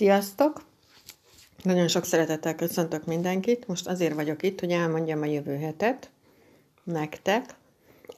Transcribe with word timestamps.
Sziasztok! 0.00 0.62
Nagyon 1.62 1.88
sok 1.88 2.04
szeretettel 2.04 2.54
köszöntök 2.54 3.04
mindenkit. 3.04 3.66
Most 3.66 3.86
azért 3.86 4.14
vagyok 4.14 4.42
itt, 4.42 4.60
hogy 4.60 4.70
elmondjam 4.70 5.22
a 5.22 5.24
jövő 5.24 5.56
hetet 5.56 6.10
nektek. 6.84 7.54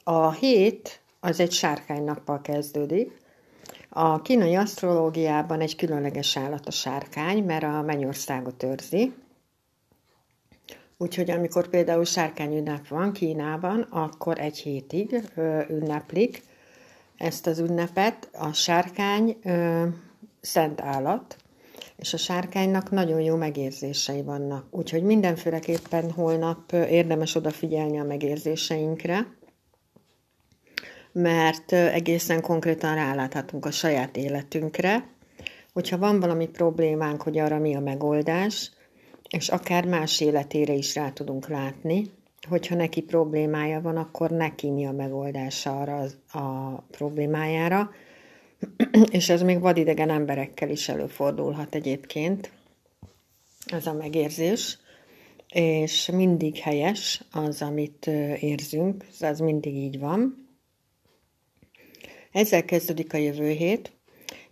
A 0.03 0.31
hét 0.31 1.01
az 1.19 1.39
egy 1.39 1.51
sárkánynappal 1.51 2.41
kezdődik. 2.41 3.17
A 3.89 4.21
kínai 4.21 4.55
asztrológiában 4.55 5.61
egy 5.61 5.75
különleges 5.75 6.37
állat 6.37 6.67
a 6.67 6.71
sárkány, 6.71 7.43
mert 7.43 7.63
a 7.63 7.81
mennyországot 7.81 8.63
őrzi. 8.63 9.13
Úgyhogy 10.97 11.31
amikor 11.31 11.67
például 11.67 12.05
sárkányünnep 12.05 12.87
van 12.87 13.13
Kínában, 13.13 13.81
akkor 13.81 14.39
egy 14.39 14.57
hétig 14.57 15.31
ö, 15.35 15.61
ünneplik 15.69 16.41
ezt 17.17 17.47
az 17.47 17.59
ünnepet. 17.59 18.29
A 18.33 18.53
sárkány 18.53 19.37
ö, 19.43 19.85
szent 20.41 20.81
állat, 20.81 21.37
és 21.95 22.13
a 22.13 22.17
sárkánynak 22.17 22.91
nagyon 22.91 23.21
jó 23.21 23.35
megérzései 23.35 24.21
vannak. 24.21 24.65
Úgyhogy 24.71 25.03
mindenféleképpen 25.03 26.11
holnap 26.11 26.71
érdemes 26.71 27.35
odafigyelni 27.35 27.99
a 27.99 28.03
megérzéseinkre, 28.03 29.27
mert 31.11 31.71
egészen 31.71 32.41
konkrétan 32.41 32.95
ráláthatunk 32.95 33.65
a 33.65 33.71
saját 33.71 34.17
életünkre, 34.17 35.11
hogyha 35.73 35.97
van 35.97 36.19
valami 36.19 36.47
problémánk, 36.47 37.21
hogy 37.21 37.37
arra 37.37 37.59
mi 37.59 37.75
a 37.75 37.79
megoldás, 37.79 38.71
és 39.29 39.49
akár 39.49 39.85
más 39.85 40.21
életére 40.21 40.73
is 40.73 40.95
rá 40.95 41.09
tudunk 41.09 41.47
látni, 41.47 42.11
hogyha 42.47 42.75
neki 42.75 43.01
problémája 43.01 43.81
van, 43.81 43.97
akkor 43.97 44.29
neki 44.29 44.69
mi 44.69 44.85
a 44.85 44.91
megoldása 44.91 45.79
arra 45.81 46.05
a 46.31 46.75
problémájára, 46.91 47.89
és 49.11 49.29
ez 49.29 49.41
még 49.41 49.59
vadidegen 49.59 50.09
emberekkel 50.09 50.69
is 50.69 50.89
előfordulhat 50.89 51.75
egyébként, 51.75 52.51
ez 53.65 53.87
a 53.87 53.93
megérzés, 53.93 54.77
és 55.53 56.09
mindig 56.13 56.57
helyes 56.57 57.23
az, 57.31 57.61
amit 57.61 58.07
érzünk, 58.39 59.05
ez 59.19 59.39
mindig 59.39 59.75
így 59.75 59.99
van. 59.99 60.47
Ezzel 62.31 62.65
kezdődik 62.65 63.13
a 63.13 63.17
jövő 63.17 63.49
hét, 63.49 63.91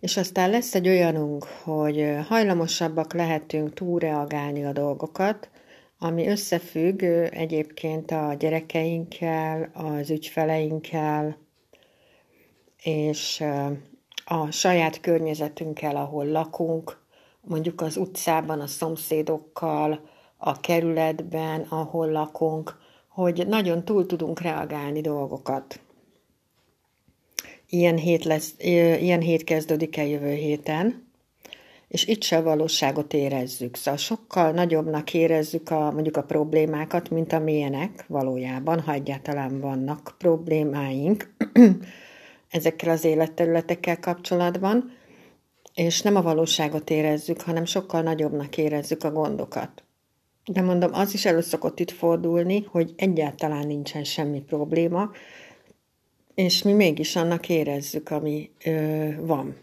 és 0.00 0.16
aztán 0.16 0.50
lesz 0.50 0.74
egy 0.74 0.88
olyanunk, 0.88 1.44
hogy 1.44 2.16
hajlamosabbak 2.28 3.12
lehetünk 3.14 3.74
túlreagálni 3.74 4.64
a 4.64 4.72
dolgokat, 4.72 5.50
ami 5.98 6.28
összefügg 6.28 7.02
egyébként 7.30 8.10
a 8.10 8.34
gyerekeinkkel, 8.38 9.70
az 9.72 10.10
ügyfeleinkkel, 10.10 11.38
és 12.82 13.44
a 14.24 14.50
saját 14.50 15.00
környezetünkkel, 15.00 15.96
ahol 15.96 16.26
lakunk, 16.26 17.00
mondjuk 17.40 17.80
az 17.80 17.96
utcában, 17.96 18.60
a 18.60 18.66
szomszédokkal, 18.66 20.00
a 20.36 20.60
kerületben, 20.60 21.60
ahol 21.60 22.10
lakunk, 22.10 22.76
hogy 23.08 23.46
nagyon 23.46 23.84
túl 23.84 24.06
tudunk 24.06 24.40
reagálni 24.40 25.00
dolgokat. 25.00 25.80
Ilyen 27.68 27.96
hét, 27.96 28.24
lesz, 28.24 28.54
ilyen 28.58 29.20
hét 29.20 29.44
kezdődik 29.44 29.96
el 29.96 30.06
jövő 30.06 30.32
héten, 30.32 31.10
és 31.88 32.06
itt 32.06 32.22
se 32.22 32.36
a 32.36 32.42
valóságot 32.42 33.12
érezzük. 33.14 33.76
Szóval 33.76 33.98
sokkal 33.98 34.50
nagyobbnak 34.50 35.14
érezzük 35.14 35.70
a, 35.70 35.90
mondjuk 35.90 36.16
a 36.16 36.22
problémákat, 36.22 37.10
mint 37.10 37.32
amilyenek 37.32 38.04
valójában, 38.08 38.80
ha 38.80 38.92
egyáltalán 38.92 39.60
vannak 39.60 40.14
problémáink 40.18 41.34
ezekkel 42.52 42.90
az 42.90 43.04
életterületekkel 43.04 43.98
kapcsolatban, 43.98 44.92
és 45.74 46.02
nem 46.02 46.16
a 46.16 46.22
valóságot 46.22 46.90
érezzük, 46.90 47.40
hanem 47.40 47.64
sokkal 47.64 48.02
nagyobbnak 48.02 48.58
érezzük 48.58 49.04
a 49.04 49.10
gondokat. 49.10 49.84
De 50.44 50.60
mondom, 50.60 50.90
az 50.94 51.14
is 51.14 51.24
elő 51.24 51.40
szokott 51.40 51.80
itt 51.80 51.90
fordulni, 51.90 52.66
hogy 52.70 52.92
egyáltalán 52.96 53.66
nincsen 53.66 54.04
semmi 54.04 54.40
probléma, 54.40 55.10
és 56.34 56.62
mi 56.62 56.72
mégis 56.72 57.16
annak 57.16 57.48
érezzük, 57.48 58.10
ami 58.10 58.50
ö, 58.64 59.08
van 59.20 59.56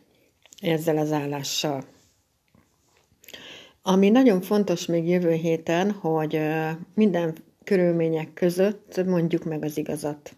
ezzel 0.61 0.97
az 0.97 1.11
állással. 1.11 1.83
Ami 3.81 4.09
nagyon 4.09 4.41
fontos 4.41 4.85
még 4.85 5.07
jövő 5.07 5.31
héten, 5.31 5.91
hogy 5.91 6.35
ö, 6.35 6.69
minden 6.93 7.35
körülmények 7.63 8.33
között 8.33 9.05
mondjuk 9.05 9.43
meg 9.43 9.63
az 9.63 9.77
igazat. 9.77 10.35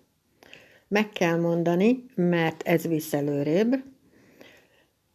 Meg 0.92 1.10
kell 1.10 1.40
mondani, 1.40 2.06
mert 2.16 2.64
ez 2.64 2.88
visz 2.88 3.14
előrébb, 3.14 3.84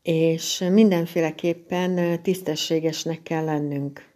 és 0.02 0.64
mindenféleképpen 0.70 2.22
tisztességesnek 2.22 3.22
kell 3.22 3.44
lennünk. 3.44 4.08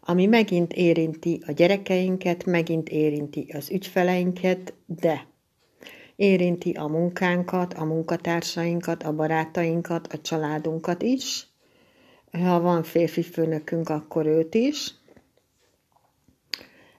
Ami 0.00 0.26
megint 0.26 0.72
érinti 0.72 1.42
a 1.46 1.52
gyerekeinket, 1.52 2.44
megint 2.44 2.88
érinti 2.88 3.52
az 3.54 3.70
ügyfeleinket, 3.70 4.74
de 4.86 5.26
érinti 6.16 6.70
a 6.70 6.86
munkánkat, 6.86 7.74
a 7.74 7.84
munkatársainkat, 7.84 9.02
a 9.02 9.14
barátainkat, 9.14 10.12
a 10.12 10.20
családunkat 10.20 11.02
is. 11.02 11.46
Ha 12.30 12.60
van 12.60 12.82
férfi 12.82 13.22
főnökünk, 13.22 13.88
akkor 13.88 14.26
őt 14.26 14.54
is 14.54 14.94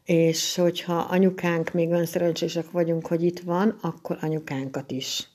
és 0.07 0.55
hogyha 0.55 0.95
anyukánk 0.97 1.73
még 1.73 1.89
olyan 1.89 2.05
szerencsések 2.05 2.71
vagyunk, 2.71 3.07
hogy 3.07 3.23
itt 3.23 3.39
van, 3.39 3.77
akkor 3.81 4.17
anyukánkat 4.21 4.91
is 4.91 5.27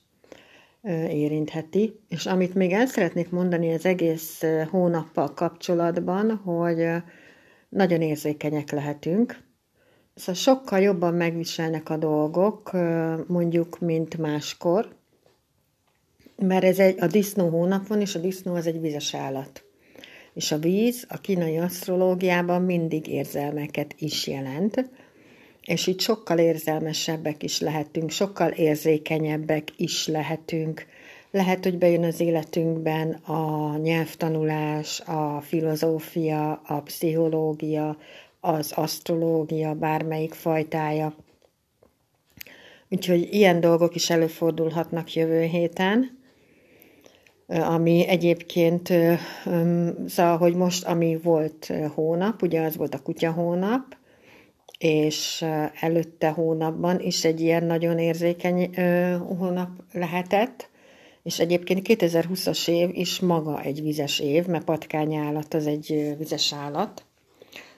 érintheti. 1.09 1.99
És 2.09 2.25
amit 2.25 2.53
még 2.53 2.71
el 2.71 2.85
szeretnék 2.85 3.29
mondani 3.29 3.73
az 3.73 3.85
egész 3.85 4.43
hónappal 4.69 5.33
kapcsolatban, 5.33 6.35
hogy 6.35 6.87
nagyon 7.69 8.01
érzékenyek 8.01 8.71
lehetünk. 8.71 9.37
Szóval 10.15 10.35
sokkal 10.35 10.79
jobban 10.79 11.13
megviselnek 11.13 11.89
a 11.89 11.97
dolgok, 11.97 12.71
mondjuk, 13.27 13.79
mint 13.79 14.17
máskor, 14.17 14.95
mert 16.35 16.63
ez 16.63 16.79
egy, 16.79 17.01
a 17.01 17.07
disznó 17.07 17.49
hónap 17.49 17.87
van, 17.87 18.01
és 18.01 18.15
a 18.15 18.19
disznó 18.19 18.55
az 18.55 18.67
egy 18.67 18.81
vizes 18.81 19.13
állat 19.13 19.63
és 20.33 20.51
a 20.51 20.57
víz 20.57 21.05
a 21.09 21.17
kínai 21.17 21.57
asztrológiában 21.57 22.61
mindig 22.61 23.07
érzelmeket 23.07 23.95
is 23.97 24.27
jelent, 24.27 24.89
és 25.61 25.87
itt 25.87 25.99
sokkal 25.99 26.37
érzelmesebbek 26.37 27.43
is 27.43 27.59
lehetünk, 27.59 28.09
sokkal 28.09 28.49
érzékenyebbek 28.49 29.67
is 29.77 30.07
lehetünk. 30.07 30.85
Lehet, 31.31 31.63
hogy 31.63 31.77
bejön 31.77 32.03
az 32.03 32.19
életünkben 32.19 33.11
a 33.11 33.77
nyelvtanulás, 33.77 34.99
a 34.99 35.41
filozófia, 35.41 36.51
a 36.51 36.81
pszichológia, 36.81 37.97
az 38.39 38.71
asztrológia, 38.71 39.73
bármelyik 39.73 40.33
fajtája. 40.33 41.15
Úgyhogy 42.89 43.33
ilyen 43.33 43.59
dolgok 43.59 43.95
is 43.95 44.09
előfordulhatnak 44.09 45.13
jövő 45.13 45.41
héten 45.41 46.22
ami 47.61 48.07
egyébként, 48.07 48.87
szóval, 50.07 50.37
hogy 50.37 50.55
most, 50.55 50.85
ami 50.85 51.19
volt 51.23 51.71
hónap, 51.93 52.41
ugye 52.41 52.61
az 52.61 52.77
volt 52.77 52.93
a 52.93 53.01
kutya 53.01 53.31
hónap, 53.31 53.83
és 54.77 55.45
előtte 55.79 56.29
hónapban 56.29 56.99
is 56.99 57.25
egy 57.25 57.41
ilyen 57.41 57.63
nagyon 57.63 57.99
érzékeny 57.99 58.75
hónap 59.37 59.69
lehetett, 59.91 60.69
és 61.23 61.39
egyébként 61.39 61.87
2020-as 61.89 62.67
év 62.69 62.89
is 62.93 63.19
maga 63.19 63.61
egy 63.61 63.81
vizes 63.81 64.19
év, 64.19 64.45
mert 64.45 64.63
patkány 64.63 65.15
állat 65.15 65.53
az 65.53 65.67
egy 65.67 66.15
vizes 66.17 66.53
állat. 66.53 67.05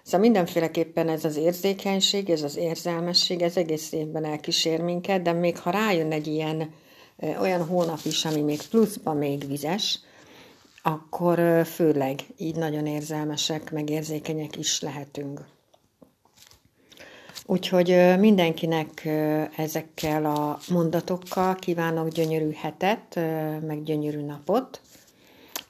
Szóval 0.03 0.19
mindenféleképpen 0.19 1.09
ez 1.09 1.25
az 1.25 1.37
érzékenység, 1.37 2.29
ez 2.29 2.43
az 2.43 2.57
érzelmesség, 2.57 3.41
ez 3.41 3.57
egész 3.57 3.91
évben 3.91 4.25
elkísér 4.25 4.81
minket, 4.81 5.21
de 5.21 5.31
még 5.31 5.57
ha 5.57 5.69
rájön 5.69 6.11
egy 6.11 6.27
ilyen 6.27 6.69
olyan 7.21 7.65
hónap 7.65 7.99
is, 8.03 8.25
ami 8.25 8.41
még 8.41 8.61
pluszban 8.69 9.17
még 9.17 9.47
vizes, 9.47 9.99
akkor 10.81 11.65
főleg 11.65 12.19
így 12.37 12.55
nagyon 12.55 12.85
érzelmesek, 12.85 13.71
meg 13.71 13.89
érzékenyek 13.89 14.57
is 14.57 14.81
lehetünk. 14.81 15.45
Úgyhogy 17.45 18.15
mindenkinek 18.19 19.05
ezekkel 19.57 20.25
a 20.25 20.59
mondatokkal 20.69 21.55
kívánok 21.55 22.07
gyönyörű 22.07 22.51
hetet, 22.51 23.15
meg 23.67 23.83
gyönyörű 23.83 24.21
napot, 24.21 24.81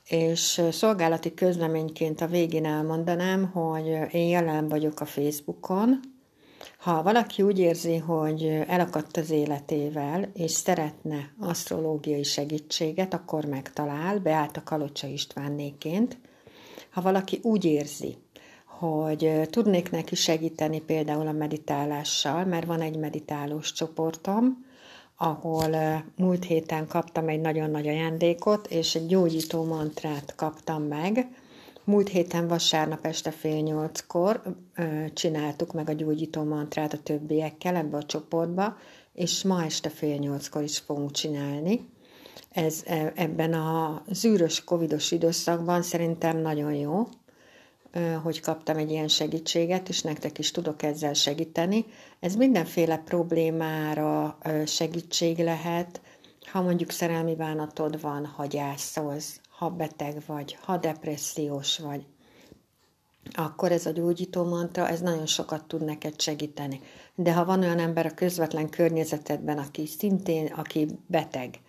és 0.07 0.61
szolgálati 0.71 1.33
közleményként 1.33 2.21
a 2.21 2.27
végén 2.27 2.65
elmondanám, 2.65 3.45
hogy 3.45 4.13
én 4.13 4.27
jelen 4.27 4.67
vagyok 4.67 4.99
a 4.99 5.05
Facebookon, 5.05 5.99
ha 6.77 7.03
valaki 7.03 7.41
úgy 7.41 7.59
érzi, 7.59 7.97
hogy 7.97 8.43
elakadt 8.67 9.17
az 9.17 9.29
életével, 9.29 10.29
és 10.33 10.51
szeretne 10.51 11.33
asztrológiai 11.39 12.23
segítséget, 12.23 13.13
akkor 13.13 13.45
megtalál, 13.45 14.19
beállt 14.19 14.57
a 14.57 14.63
Kalocsa 14.63 15.07
Istvánnéként. 15.07 16.17
Ha 16.89 17.01
valaki 17.01 17.39
úgy 17.41 17.65
érzi, 17.65 18.17
hogy 18.65 19.47
tudnék 19.49 19.91
neki 19.91 20.15
segíteni 20.15 20.81
például 20.81 21.27
a 21.27 21.31
meditálással, 21.31 22.45
mert 22.45 22.65
van 22.65 22.81
egy 22.81 22.97
meditálós 22.97 23.71
csoportom, 23.71 24.65
ahol 25.17 26.03
múlt 26.17 26.43
héten 26.43 26.87
kaptam 26.87 27.27
egy 27.27 27.41
nagyon 27.41 27.69
nagy 27.69 27.87
ajándékot, 27.87 28.67
és 28.67 28.95
egy 28.95 29.07
gyógyító 29.07 29.63
mantrát 29.63 30.35
kaptam 30.35 30.83
meg, 30.83 31.27
Múlt 31.85 32.09
héten 32.09 32.47
vasárnap 32.47 33.05
este 33.05 33.31
fél 33.31 33.61
nyolckor 33.61 34.41
csináltuk 35.13 35.73
meg 35.73 35.89
a 35.89 35.93
gyógyító 35.93 36.43
mantrát 36.43 36.93
a 36.93 37.01
többiekkel 37.03 37.75
ebbe 37.75 37.97
a 37.97 38.03
csoportba, 38.03 38.77
és 39.13 39.43
ma 39.43 39.63
este 39.63 39.89
fél 39.89 40.15
nyolckor 40.15 40.63
is 40.63 40.77
fogunk 40.77 41.11
csinálni. 41.11 41.89
Ez 42.51 42.83
e, 42.85 43.11
ebben 43.15 43.53
a 43.53 44.03
zűrös 44.09 44.63
covidos 44.63 45.11
időszakban 45.11 45.81
szerintem 45.81 46.37
nagyon 46.37 46.73
jó, 46.73 47.07
hogy 48.23 48.39
kaptam 48.39 48.77
egy 48.77 48.91
ilyen 48.91 49.07
segítséget, 49.07 49.89
és 49.89 50.01
nektek 50.01 50.37
is 50.37 50.51
tudok 50.51 50.83
ezzel 50.83 51.13
segíteni. 51.13 51.85
Ez 52.19 52.35
mindenféle 52.35 52.97
problémára 52.97 54.37
segítség 54.65 55.37
lehet, 55.37 56.01
ha 56.51 56.61
mondjuk 56.61 56.91
szerelmi 56.91 57.35
bánatod 57.35 58.01
van, 58.01 58.25
ha 58.25 58.45
gyászolsz, 58.45 59.39
ha 59.57 59.69
beteg 59.69 60.23
vagy, 60.25 60.57
ha 60.61 60.77
depressziós 60.77 61.79
vagy, 61.79 62.05
akkor 63.31 63.71
ez 63.71 63.85
a 63.85 63.91
gyógyító 63.91 64.43
mantra, 64.43 64.87
ez 64.87 65.01
nagyon 65.01 65.25
sokat 65.25 65.67
tud 65.67 65.83
neked 65.83 66.21
segíteni. 66.21 66.81
De 67.15 67.33
ha 67.33 67.45
van 67.45 67.61
olyan 67.61 67.79
ember 67.79 68.05
a 68.05 68.13
közvetlen 68.13 68.69
környezetedben, 68.69 69.57
aki 69.57 69.85
szintén, 69.85 70.45
aki 70.45 70.87
beteg, 71.07 71.59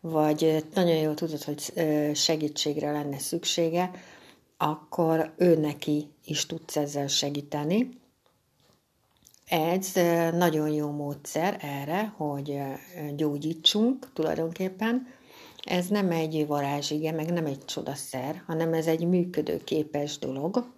vagy 0.00 0.66
nagyon 0.74 0.96
jól 0.96 1.14
tudod, 1.14 1.42
hogy 1.42 1.72
segítségre 2.14 2.92
lenne 2.92 3.18
szüksége, 3.18 3.90
akkor 4.56 5.32
ő 5.36 5.56
neki 5.56 6.08
is 6.24 6.46
tudsz 6.46 6.76
ezzel 6.76 7.06
segíteni. 7.06 7.88
Ez 9.46 9.92
nagyon 10.32 10.68
jó 10.68 10.90
módszer 10.90 11.58
erre, 11.60 12.12
hogy 12.16 12.60
gyógyítsunk 13.16 14.12
tulajdonképpen. 14.12 15.16
Ez 15.68 15.86
nem 15.86 16.10
egy 16.10 16.46
varázsige, 16.46 17.12
meg 17.12 17.32
nem 17.32 17.46
egy 17.46 17.64
csodaszer, 17.64 18.42
hanem 18.46 18.72
ez 18.72 18.86
egy 18.86 19.06
működőképes 19.06 20.18
dolog, 20.18 20.72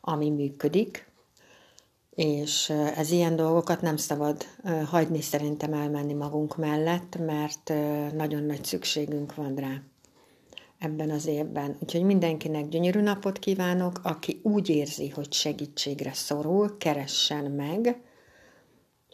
ami 0.00 0.30
működik, 0.30 1.10
és 2.10 2.70
ez 2.70 3.10
ilyen 3.10 3.36
dolgokat 3.36 3.80
nem 3.80 3.96
szabad 3.96 4.46
hagyni 4.86 5.20
szerintem 5.20 5.72
elmenni 5.72 6.12
magunk 6.12 6.56
mellett, 6.56 7.18
mert 7.18 7.72
nagyon 8.14 8.42
nagy 8.42 8.64
szükségünk 8.64 9.34
van 9.34 9.54
rá 9.54 9.82
ebben 10.78 11.10
az 11.10 11.26
évben. 11.26 11.76
Úgyhogy 11.80 12.02
mindenkinek 12.02 12.68
gyönyörű 12.68 13.00
napot 13.00 13.38
kívánok, 13.38 14.00
aki 14.02 14.40
úgy 14.42 14.68
érzi, 14.68 15.08
hogy 15.08 15.32
segítségre 15.32 16.12
szorul, 16.12 16.76
keressen 16.78 17.50
meg, 17.50 18.00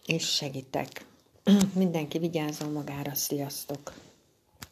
és 0.07 0.35
segítek. 0.35 1.07
Mindenki 1.75 2.19
vigyázzon 2.19 2.73
magára, 2.73 3.15
sziasztok! 3.15 4.08